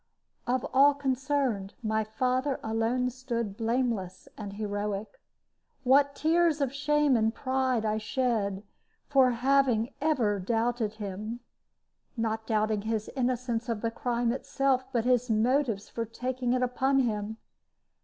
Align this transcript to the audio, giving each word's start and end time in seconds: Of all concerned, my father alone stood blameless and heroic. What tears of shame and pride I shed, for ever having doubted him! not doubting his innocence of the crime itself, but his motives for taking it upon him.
Of 0.47 0.65
all 0.73 0.95
concerned, 0.95 1.75
my 1.83 2.03
father 2.03 2.59
alone 2.63 3.11
stood 3.11 3.55
blameless 3.55 4.27
and 4.35 4.53
heroic. 4.53 5.21
What 5.83 6.15
tears 6.15 6.59
of 6.59 6.73
shame 6.73 7.15
and 7.15 7.31
pride 7.31 7.85
I 7.85 7.99
shed, 7.99 8.63
for 9.05 9.27
ever 9.27 9.35
having 9.35 9.93
doubted 9.99 10.93
him! 10.95 11.41
not 12.17 12.47
doubting 12.47 12.81
his 12.81 13.11
innocence 13.15 13.69
of 13.69 13.81
the 13.81 13.91
crime 13.91 14.31
itself, 14.31 14.85
but 14.91 15.05
his 15.05 15.29
motives 15.29 15.87
for 15.87 16.05
taking 16.05 16.53
it 16.53 16.63
upon 16.63 16.97
him. 17.01 17.37